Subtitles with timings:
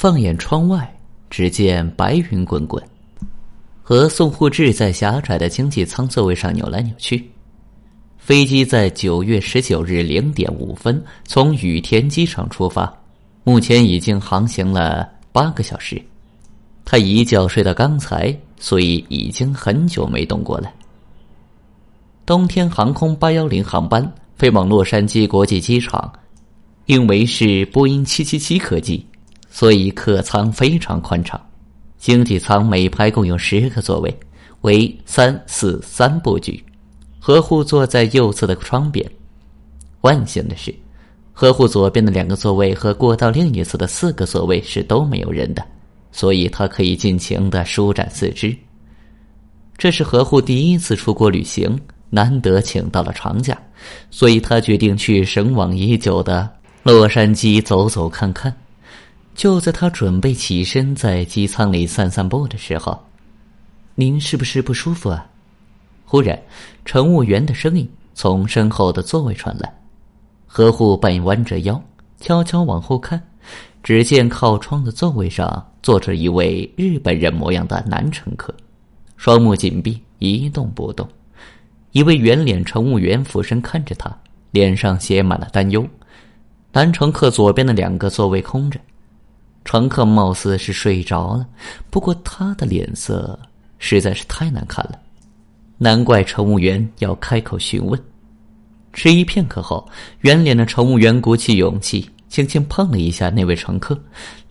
[0.00, 0.96] 放眼窗外，
[1.28, 2.80] 只见白云滚滚。
[3.82, 7.28] 和宋护志在狭窄的经济舱座位上扭来扭去。
[8.16, 12.96] 飞机在九月十九日零点五分从羽田机场出发，
[13.42, 16.00] 目前已经航行了八个小时。
[16.84, 20.72] 他一觉睡到刚才，所以已经很久没动过了。
[22.24, 26.12] 冬天航空八幺零航班飞往洛杉矶国际机场，
[26.86, 29.04] 因为是波音七七七客机。
[29.58, 31.40] 所以客舱非常宽敞，
[31.98, 34.20] 经济舱每排共有十个座位，
[34.60, 36.64] 为三四三布局。
[37.18, 39.04] 何护坐在右侧的窗边。
[40.02, 40.72] 万幸的是，
[41.32, 45.66] 何护左边的两个座位和过道另一侧的四个座位是都没有人的，
[46.12, 48.56] 所以他可以尽情的舒展四肢。
[49.76, 51.76] 这是何护第一次出国旅行，
[52.10, 53.60] 难得请到了长假，
[54.08, 56.48] 所以他决定去神往已久的
[56.84, 58.54] 洛杉矶走走看看。
[59.38, 63.00] 就在他准备起身在机舱里散散步的时候，
[63.94, 65.24] 您是不是不舒服啊？
[66.04, 66.36] 忽然，
[66.84, 69.72] 乘务员的声音从身后的座位传来。
[70.44, 71.80] 何护半弯着腰，
[72.20, 73.22] 悄悄往后看，
[73.80, 78.52] 只见靠窗的座位上坐着一位日本人模样的男乘客，
[79.16, 81.08] 双目紧闭，一动不动。
[81.92, 84.12] 一位圆脸乘务员俯身看着他，
[84.50, 85.86] 脸上写满了担忧。
[86.72, 88.80] 男乘客左边的两个座位空着。
[89.68, 91.46] 乘客貌似是睡着了，
[91.90, 93.38] 不过他的脸色
[93.78, 94.98] 实在是太难看了，
[95.76, 98.02] 难怪乘务员要开口询问。
[98.94, 99.86] 迟疑片刻后，
[100.20, 104.02] 圆脸的乘务员鼓起勇气，轻轻碰了一下那位乘客，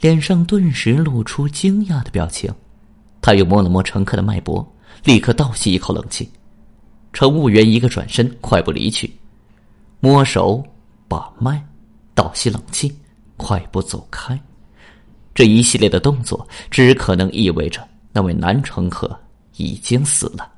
[0.02, 2.54] 脸上顿时露出惊讶的表情。
[3.20, 4.64] 他又摸了摸乘客的脉搏，
[5.04, 6.30] 立刻倒吸一口冷气。
[7.12, 9.12] 乘务员一个转身，快步离去，
[10.00, 10.64] 摸手
[11.08, 11.60] 把脉，
[12.14, 12.96] 倒吸冷气，
[13.36, 14.40] 快步走开。
[15.38, 19.16] 这一系列的动作，只可能意味着那位男乘客
[19.58, 20.52] 已经死了。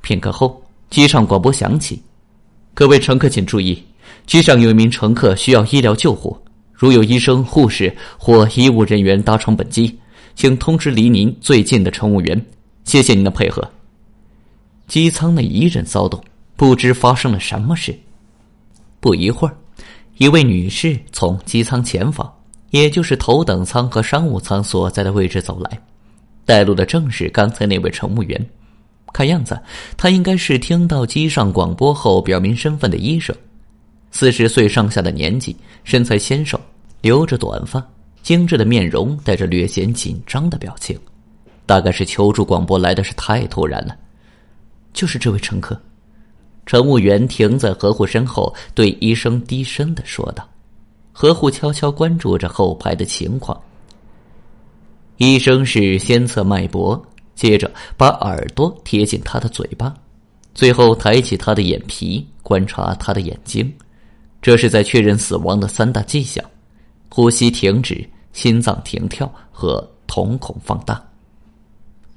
[0.00, 2.02] 片刻后，机上广播响起
[2.74, 3.80] ：“各位乘客请注意，
[4.26, 6.36] 机上有一名乘客需要医疗救护，
[6.72, 9.96] 如有医生、护士或医务人员搭乘本机，
[10.34, 12.44] 请通知离您最近的乘务员。
[12.82, 13.62] 谢谢您的配合。”
[14.88, 16.20] 机舱内一阵骚动，
[16.56, 17.96] 不知发生了什么事。
[18.98, 19.56] 不一会儿，
[20.16, 22.28] 一位女士从机舱前方。
[22.70, 25.80] 也就是头等舱和商务舱所在的位置走来，
[26.44, 28.46] 带路的正是刚才那位乘务员。
[29.12, 29.58] 看样子，
[29.96, 33.34] 他应该是听到机上广播后表明身份的医生。
[34.10, 36.60] 四十岁上下的年纪，身材纤瘦，
[37.00, 37.82] 留着短发，
[38.22, 40.98] 精致的面容带着略显紧张的表情。
[41.64, 43.96] 大概是求助广播来的是太突然了。
[44.92, 45.78] 就是这位乘客，
[46.64, 50.46] 乘务员停在何护身后，对医生低声的说道。
[51.20, 53.60] 何护悄悄关注着后排的情况。
[55.16, 59.92] 医生是先测脉搏，接着把耳朵贴近他的嘴巴，
[60.54, 63.68] 最后抬起他的眼皮观察他的眼睛，
[64.40, 66.44] 这是在确认死亡的三大迹象：
[67.08, 71.04] 呼吸停止、心脏停跳和瞳孔放大。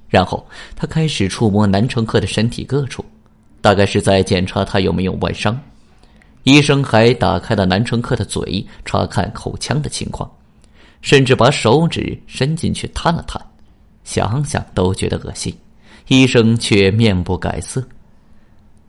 [0.09, 0.45] 然后
[0.75, 3.03] 他开始触摸男乘客的身体各处，
[3.61, 5.59] 大概是在检查他有没有外伤。
[6.43, 10.29] 医生还打开了男乘客的嘴，查看口腔的情况，
[11.01, 13.39] 甚至把手指伸进去探了探，
[14.03, 15.55] 想想都觉得恶心。
[16.07, 17.83] 医生却面不改色。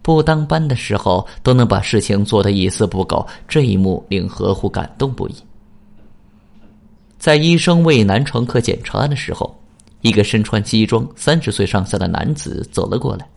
[0.01, 5.35] 不当班的时候都能把事情做得一丝不苟，这一幕令何虎感动不已。
[7.19, 9.57] 在医生为男乘客检查的时候，
[10.01, 13.29] 一个身穿西装、三十岁上下的男子走了过来。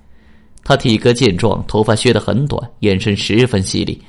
[0.67, 4.01] 他体格健壮，头发削得很短，眼神十分犀利。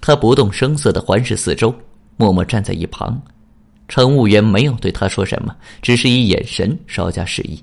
[0.00, 1.74] 他不动声色的环视四周，
[2.16, 3.20] 默默站在一旁。
[3.88, 7.60] 乘务员没有对他说什么，只是以眼神稍加示意。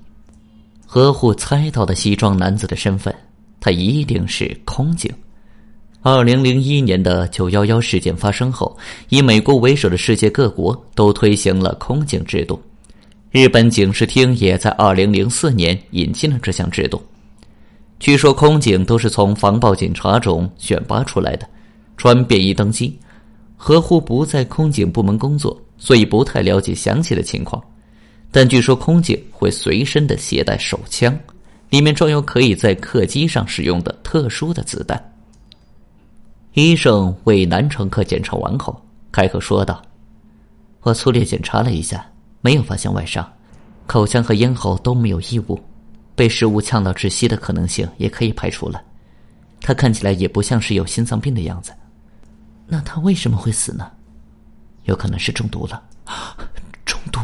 [0.84, 3.14] 何护猜到了西装男子的身份，
[3.58, 5.10] 他一定是空警。
[6.02, 8.76] 二零零一年的九幺幺事件发生后，
[9.08, 12.60] 以美国为首的世界各国都推行了空警制度。
[13.30, 17.02] 日本警视厅也在二零零四年引进了这项制度。
[17.98, 21.48] 据说空警都是从防暴警察中选拔出来的，
[21.96, 22.98] 穿便衣登机。
[23.56, 27.62] 何护不在空警部门工作，所以不太了解详细的情况。
[28.30, 31.18] 但据说空警会随身的携带手枪，
[31.70, 35.02] 里面装有可以在客机上使用的特殊的子弹。
[36.52, 38.78] 医生为男乘客检查完后，
[39.10, 39.80] 开口说道
[40.82, 42.06] ：“我粗略检查了一下，
[42.42, 43.26] 没有发现外伤，
[43.86, 45.58] 口腔和咽喉都没有异物。”
[46.16, 48.82] 被食物呛到窒息的可能性也可以排除了，
[49.60, 51.72] 他看起来也不像是有心脏病的样子，
[52.66, 53.88] 那他为什么会死呢？
[54.84, 55.82] 有可能是中毒了，
[56.84, 57.20] 中毒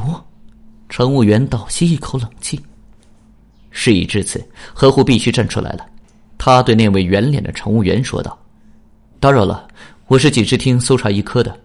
[0.88, 2.60] 乘务员倒吸一口冷气。
[3.70, 5.86] 事已至此，何护必须站出来了。
[6.36, 8.38] 他对那位圆脸的乘务员说道
[9.18, 9.66] ：“打扰了，
[10.08, 11.58] 我是警视厅搜查一科的。”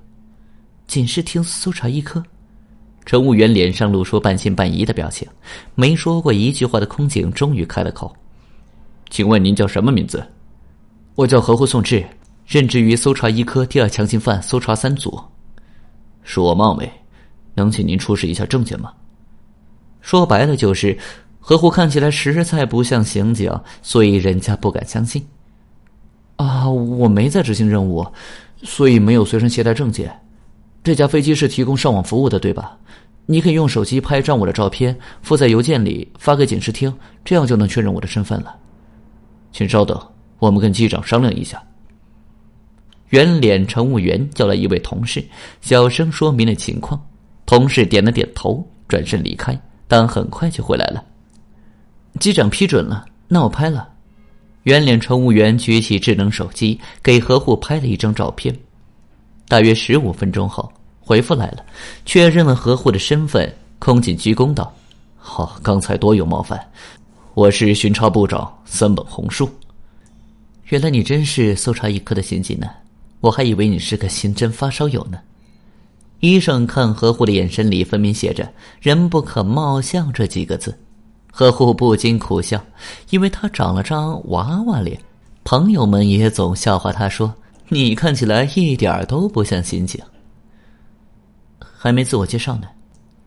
[0.87, 2.23] 警视厅搜查一科。
[3.07, 5.25] 乘务员脸上露出半信半疑的表情，
[5.75, 8.13] 没说过一句话的空警终于开了口
[9.09, 10.21] ：“请问您叫什么名字
[11.15, 12.05] ？”“我叫何护宋志，
[12.45, 15.17] 任职于搜查一科第二强行犯搜查三组。
[16.27, 16.91] ”“恕我冒昧，
[17.53, 18.91] 能请您出示一下证件吗？”
[20.01, 20.97] 说白了就是，
[21.39, 23.49] 何护看起来实在不像刑警，
[23.81, 25.25] 所以人家不敢相信。
[26.35, 28.05] 啊，我没在执行任务，
[28.63, 30.13] 所以没有随身携带证件。
[30.87, 32.77] 这架飞机是提供上网服务的，对吧？
[33.25, 38.55] 你可以用手机拍一张我的照片，附在邮件里发给警视厅，这样就能确认我的身份了。
[39.51, 40.01] 请稍等，
[40.39, 41.61] 我们跟机长商量一下。
[43.09, 45.21] 圆脸乘务员叫来一位同事，
[45.59, 47.05] 小声说明了情况。
[47.45, 51.03] 同事点了点头，转身离开，但很快就回来了。
[52.17, 53.89] 机长批准了，那我拍了。
[54.63, 58.57] 圆脸乘务员举起智能手机，给何护拍了一张照片。
[59.49, 60.71] 大约十五分钟后。
[61.07, 61.63] 回复来了，
[62.05, 63.49] 确认了何护的身份。
[63.79, 64.73] 空警鞠躬道
[65.15, 66.59] ：“好，刚才多有冒犯，
[67.33, 69.49] 我是巡查部长三本红树。
[70.65, 72.67] 原来你真是搜查一科的刑警呢，
[73.21, 75.17] 我还以为你是个刑侦发烧友呢。”
[76.19, 78.51] 医生看何护的眼神里分明写着
[78.81, 80.77] “人不可貌相”这几个字，
[81.31, 82.61] 何护不禁苦笑，
[83.11, 84.99] 因为他长了张娃娃脸。
[85.45, 87.33] 朋友们也总笑话他说
[87.69, 90.01] ：“你看起来一点都不像刑警。”
[91.79, 92.67] 还没自我介绍呢，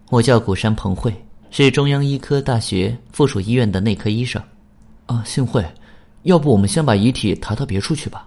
[0.09, 1.15] 我叫古山彭慧，
[1.53, 4.43] 是中央医科大学附属医院的内科医生。
[5.07, 5.65] 啊，幸会，
[6.25, 8.27] 要不我们先把遗体抬到别处去吧？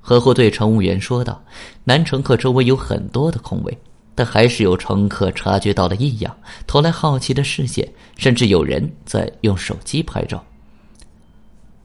[0.00, 1.42] 何护对乘务员说道。
[1.82, 3.76] 男乘客周围有很多的空位，
[4.14, 10.42] 但还是有乘客察觉到了异样，投来好奇的视线，甚至有人在用手机拍照。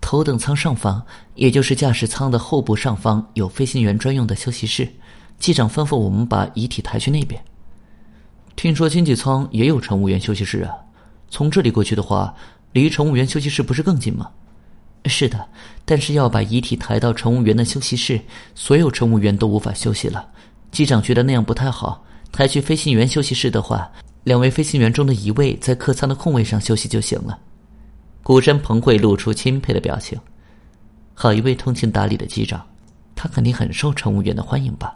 [0.01, 1.03] 头等舱上方，
[1.33, 4.87] 也就是驾驶舱的后部上方，有飞行员专用的休息室。
[5.39, 7.41] 机长吩咐我们把遗体抬去那边。
[8.56, 10.75] 听说经济舱也有乘务员休息室啊，
[11.30, 12.36] 从这里过去的话，
[12.74, 14.30] 离乘务员休息室不是更近吗？
[15.06, 15.47] 是的，
[15.86, 18.19] 但是要把遗体抬到乘务员的休息室，
[18.53, 20.27] 所有乘务员都无法休息了。
[20.71, 22.03] 机长觉得那样不太好，
[22.33, 23.89] 抬去飞行员休息室的话，
[24.25, 27.39] 两位飞行员中的一位在客舱的空位上休息就行了。
[28.21, 30.19] 古山彭慧露出钦佩的表情，
[31.13, 32.62] 好一位通情达理的机长，
[33.15, 34.95] 他肯定很受乘务员的欢迎吧。